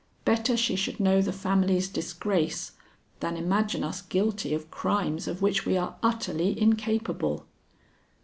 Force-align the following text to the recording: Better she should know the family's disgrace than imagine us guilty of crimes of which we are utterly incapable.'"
Better 0.25 0.57
she 0.57 0.75
should 0.75 0.99
know 0.99 1.21
the 1.21 1.31
family's 1.31 1.87
disgrace 1.87 2.71
than 3.19 3.37
imagine 3.37 3.83
us 3.83 4.01
guilty 4.01 4.51
of 4.51 4.71
crimes 4.71 5.27
of 5.27 5.43
which 5.43 5.63
we 5.63 5.77
are 5.77 5.95
utterly 6.01 6.59
incapable.'" 6.59 7.45